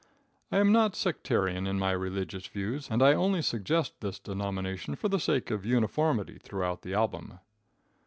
[0.51, 5.09] I am not sectarian in my religious views, and I only suggest this denomination for
[5.09, 7.37] the sake of uniformity throughout the album.